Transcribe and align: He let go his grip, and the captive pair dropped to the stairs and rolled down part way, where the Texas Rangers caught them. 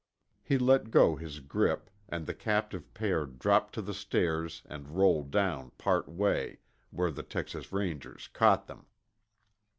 He 0.41 0.57
let 0.57 0.89
go 0.89 1.15
his 1.15 1.41
grip, 1.41 1.91
and 2.09 2.25
the 2.25 2.33
captive 2.33 2.91
pair 2.95 3.27
dropped 3.27 3.75
to 3.75 3.83
the 3.83 3.93
stairs 3.93 4.63
and 4.65 4.89
rolled 4.97 5.29
down 5.29 5.69
part 5.77 6.09
way, 6.09 6.57
where 6.89 7.11
the 7.11 7.21
Texas 7.21 7.71
Rangers 7.71 8.27
caught 8.33 8.65
them. 8.65 8.87